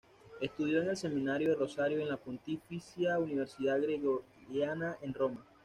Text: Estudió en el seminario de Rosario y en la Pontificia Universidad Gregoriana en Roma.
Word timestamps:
Estudió 0.41 0.81
en 0.81 0.89
el 0.89 0.97
seminario 0.97 1.49
de 1.49 1.55
Rosario 1.55 1.99
y 1.99 2.01
en 2.01 2.09
la 2.09 2.17
Pontificia 2.17 3.19
Universidad 3.19 3.79
Gregoriana 3.79 4.97
en 5.03 5.13
Roma. 5.13 5.45